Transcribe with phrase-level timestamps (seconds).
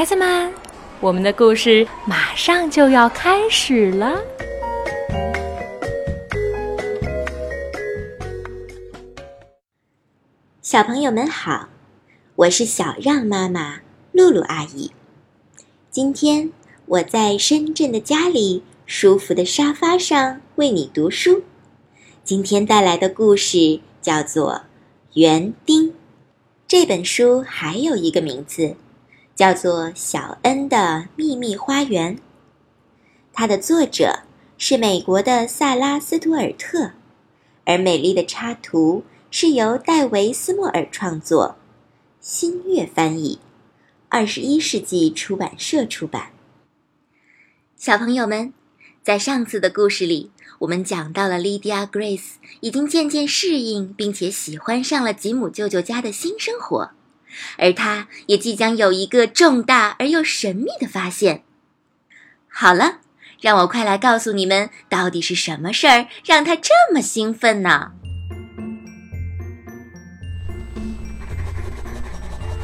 [0.00, 0.50] 孩子们，
[0.98, 4.18] 我们的故事马上就要开始了。
[10.62, 11.68] 小朋友们好，
[12.34, 13.80] 我是小让妈妈
[14.12, 14.90] 露露阿姨。
[15.90, 16.50] 今天
[16.86, 21.42] 我在深圳的家里舒服的沙发上为你读书。
[22.24, 24.62] 今天带来的故事叫做
[25.20, 25.90] 《园丁》。
[26.66, 28.76] 这本书还有一个名字，
[29.40, 32.14] 叫做《小恩的秘密花园》。
[33.32, 34.24] 它的作者
[34.58, 36.90] 是美国的萨拉·斯图尔特，
[37.64, 41.56] 而美丽的插图是由戴维·斯莫尔创作，
[42.20, 43.38] 新月翻译，
[44.10, 46.32] 二十一世纪出版社出版。
[47.78, 48.52] 小朋友们，
[49.02, 50.30] 在上次的故事里。
[50.58, 56.90] 我们讲到了莉迪亚· Grace 已经渐渐适应，并且喜欢上了吉姆舅舅家的新生活，
[57.58, 61.42] 而他也即将有一个重大而又神秘的发现。
[62.48, 62.98] 好了，
[63.40, 67.92] 让我快来告诉你们，到底是什么事儿让他这么兴奋呢？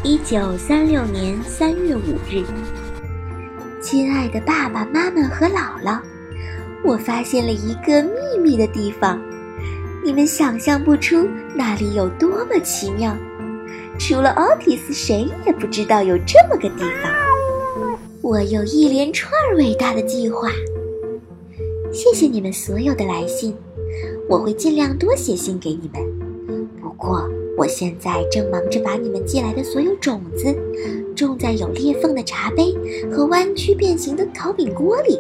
[0.03, 2.45] 一九三六年三月五日，
[3.83, 6.01] 亲爱的爸爸妈妈和姥姥。
[6.85, 9.21] 我发现了一个秘密的地方，
[10.05, 13.17] 你们想象不出那里有多么奇妙。
[13.99, 17.13] 除了奥蒂斯，谁也不知道有这么个地方。
[18.21, 20.51] 我有一连串伟大的计划。
[21.93, 23.55] 谢谢你们所有的来信，
[24.29, 26.67] 我会尽量多写信给你们。
[26.81, 30.55] 不过，我现在正忙着把你们寄来的所有种子
[31.15, 32.75] 种在有裂缝的茶杯
[33.11, 35.19] 和弯曲变形的烤饼锅里。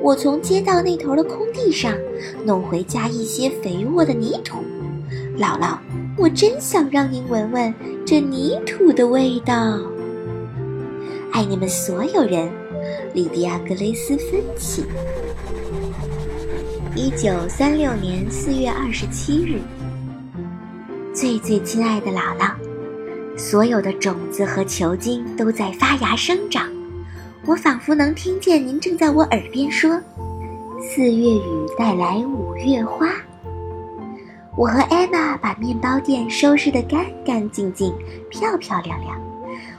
[0.00, 1.92] 我从街道那头的空地上
[2.44, 4.58] 弄回家一些肥沃的泥土，
[5.38, 5.78] 姥姥，
[6.22, 7.74] 我真想让您闻闻
[8.06, 9.76] 这泥土的味道。
[11.32, 12.48] 爱你们所有人，
[13.12, 14.84] 莉迪亚·格雷斯·芬奇。
[16.94, 19.58] 一九三六年四月二十七日，
[21.12, 22.52] 最最亲爱的姥姥，
[23.36, 26.70] 所有的种子和球茎都在发芽生长。
[27.46, 30.00] 我仿佛能听见您正在我耳边说
[30.88, 33.08] ：“四月雨带来五月花。”
[34.56, 37.92] 我和艾玛把面包店收拾得干干净净、
[38.28, 39.18] 漂漂亮亮。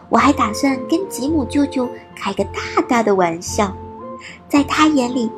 [0.09, 3.71] 我还打算跟吉姆舅舅开个大大的玩笑。
[4.47, 5.29] 在他眼里，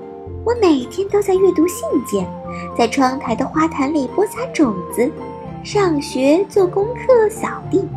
[0.45, 2.25] 我每天都在阅读信件，
[2.77, 5.11] 在窗台的花坛里播撒种子，
[5.63, 7.87] 上学、做功课、扫地。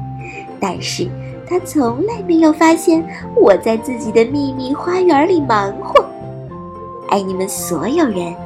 [0.60, 1.08] 但是。
[1.50, 3.02] 他从来没有发现
[3.34, 6.04] 我在自己的秘密花园里忙活。
[7.08, 8.36] 爱你们所有人，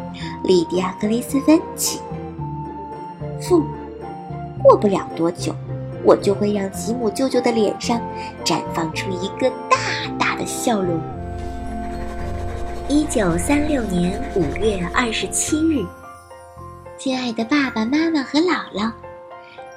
[0.45, 1.99] 莉迪亚·格雷斯·芬奇。
[3.43, 3.65] 父，
[4.63, 5.55] 过不了多久，
[6.05, 8.01] 我就会让吉姆舅舅的脸上
[8.45, 9.77] 绽放出一个大
[10.19, 11.01] 大的笑容。
[12.89, 15.85] 一九三六年五月二十七日，
[16.99, 18.91] 亲爱的爸爸妈妈和姥姥。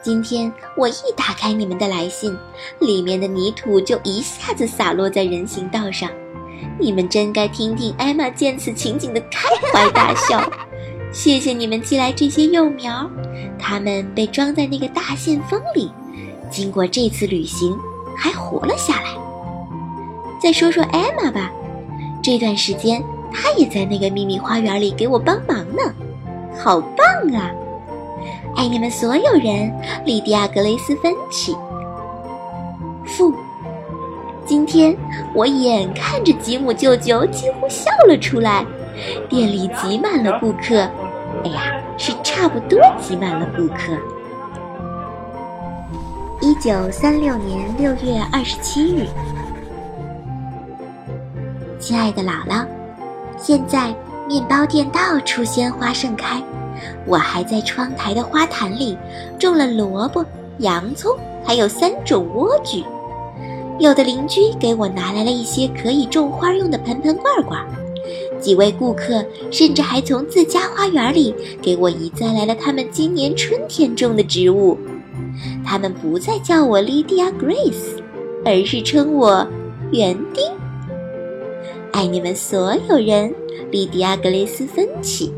[0.02, 2.38] 今天我一打开你们的来信，
[2.80, 6.10] 里面的泥土就一下子洒落在人行道上。
[6.80, 10.48] 你们真该听听艾玛见此情景的开怀大笑。
[11.16, 13.10] 谢谢你们寄来这些幼苗，
[13.58, 15.90] 它们被装在那个大信封里，
[16.52, 17.74] 经过这次旅行
[18.18, 19.12] 还活了下来。
[20.44, 21.50] 再说说艾玛吧，
[22.22, 25.82] 这段时间她也在那个秘密花园里给我帮忙呢，
[26.62, 27.50] 好棒啊！
[28.58, 31.56] 爱你们所有人，莉迪亚·格雷斯·芬奇。
[33.06, 33.34] 父，
[34.46, 34.94] 今天
[35.34, 38.66] 我眼看着吉姆舅舅几乎笑了出来，
[39.30, 40.86] 店里挤满了顾客。
[41.46, 43.94] 哎呀，是差不多挤满了顾客。
[46.42, 49.06] 一九三六年六月二十七日，
[51.80, 52.66] 亲爱的姥姥，
[53.38, 53.94] 现在
[54.28, 56.42] 面包店到处鲜花盛开。
[57.06, 58.98] 我还在窗台的花坛里
[59.38, 60.26] 种了萝卜、
[60.58, 61.16] 洋葱，
[61.46, 62.84] 还有三种莴苣。
[63.78, 67.64] 有的邻居给我拿来了一些可以种花用的盆盆罐罐，
[68.46, 71.34] 几位顾客甚至还从自家花园里
[71.64, 74.78] 给我移栽来了他们今年春天种的植物。
[75.66, 77.98] 他们不再叫我 Lydia Grace，
[78.46, 79.48] 而是称我
[79.92, 80.46] 园丁。
[81.92, 83.34] 爱你们所有人，
[83.72, 85.34] 莉迪亚·格雷斯·芬奇。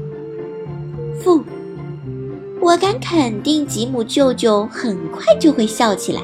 [1.22, 1.42] 父，
[2.60, 6.22] 我敢肯定，吉姆舅舅很快就会笑起来。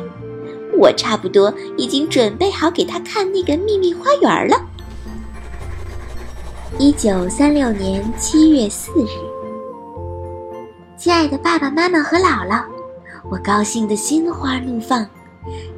[0.77, 4.57] 我差不多已经准备好给他看那个秘密花园了。
[6.79, 9.07] 一九三六年七月四日，
[10.97, 12.63] 亲爱的爸爸妈妈和姥姥，
[13.29, 15.05] 我高兴得心花怒放。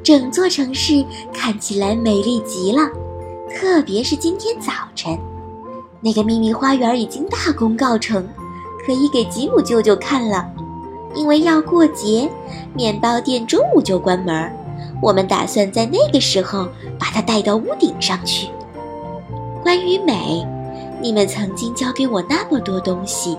[0.02, 1.04] 整座城市
[1.34, 2.88] 看起来美丽极了。
[3.54, 5.18] 特别是今天早晨，
[6.00, 8.26] 那个秘密花园已经大功告成，
[8.86, 10.50] 可以给吉姆舅舅看了。
[11.14, 12.28] 因为要过节，
[12.74, 14.50] 面包店中午就关门。
[15.02, 16.66] 我们打算在那个时候
[16.98, 18.48] 把它带到屋顶上去。
[19.62, 20.46] 关于美，
[21.00, 23.36] 你们曾经教给我那么多东西，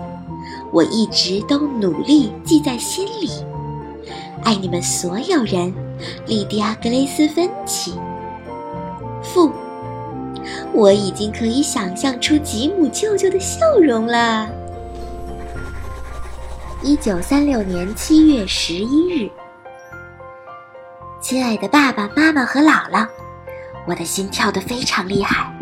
[0.72, 3.30] 我一直都努力记在心里。
[4.44, 5.74] 爱你们所有人，
[6.26, 7.94] 莉迪亚·格雷斯芬奇。
[9.22, 9.52] 父，
[10.72, 14.48] 我已经可以想象出吉姆舅舅的笑容了。
[16.82, 19.28] 一九三六年七月十一日，
[21.20, 23.06] 亲爱的爸爸妈妈和姥姥，
[23.86, 25.52] 我的心跳得非常厉害，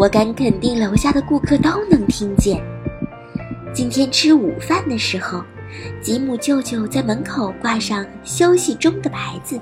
[0.00, 2.58] 我敢肯定楼下的顾客都能听见。
[3.74, 5.42] 今天吃午饭的时候，
[6.00, 9.60] 吉姆舅舅在门口挂上“休息中”的牌子，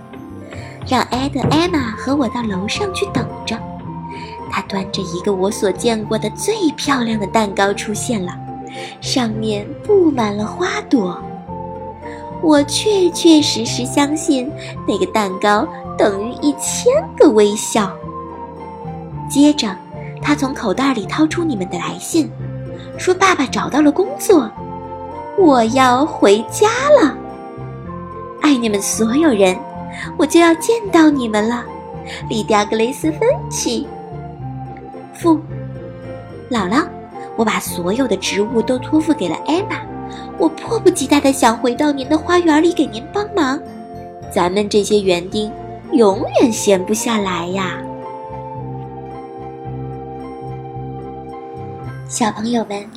[0.86, 3.58] 让艾德、艾玛和我到楼上去等着。
[4.48, 8.32] 他端着一个我所见过的最漂亮的蛋糕出现了。
[9.00, 11.20] 上面布满了花朵，
[12.40, 14.48] 我确确实实相信
[14.86, 15.66] 那个蛋糕
[15.98, 17.92] 等于一千个微笑。
[19.28, 19.76] 接着，
[20.22, 22.30] 他从口袋里掏出你们的来信，
[22.98, 24.50] 说：“爸爸找到了工作，
[25.36, 26.68] 我要回家
[27.00, 27.16] 了。
[28.40, 29.56] 爱你们所有人，
[30.16, 31.64] 我就要见到你们了。”
[32.28, 33.20] 莉迪亚·格雷斯芬
[33.50, 33.86] 奇，
[35.14, 35.38] 父，
[36.50, 36.84] 姥姥。
[37.36, 39.76] 我把所有的植物都托付给了艾玛，
[40.38, 43.60] 我迫不及待地想回到您的花园里给您帮忙。
[44.34, 45.48] 咱们这些园丁
[45.92, 47.78] 永远闲不下来呀，
[52.08, 52.88] 小朋友们，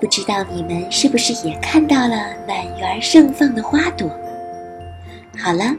[0.00, 4.08] 不知道你们是不是也看到了满园盛放的花朵？
[5.36, 5.76] 好了，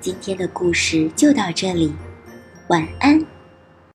[0.00, 1.92] 今天的故事就到这里，
[2.68, 3.20] 晚安。